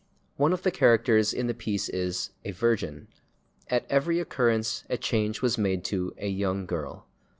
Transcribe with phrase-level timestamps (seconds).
[0.35, 3.07] One of the characters in the piece is /A Virgin/.
[3.67, 7.05] At every occurrence a change was made to /A Young Girl